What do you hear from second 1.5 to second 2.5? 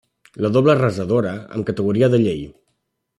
amb categoria de llei.